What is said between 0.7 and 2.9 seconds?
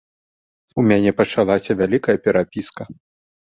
У мяне пачалася вялікая перапіска.